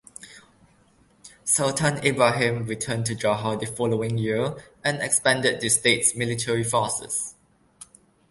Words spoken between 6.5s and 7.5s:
forces.